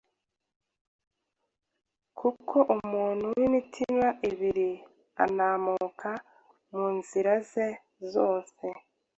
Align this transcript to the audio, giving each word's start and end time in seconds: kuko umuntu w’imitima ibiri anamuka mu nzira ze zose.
kuko 2.19 2.55
umuntu 2.77 3.25
w’imitima 3.37 4.07
ibiri 4.29 4.69
anamuka 5.23 6.11
mu 6.73 6.85
nzira 6.97 7.33
ze 7.49 7.67
zose. 8.13 8.65